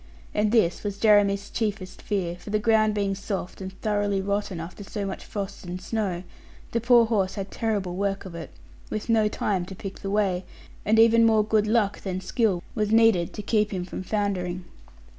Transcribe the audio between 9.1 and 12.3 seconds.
time to pick the way; and even more good luck than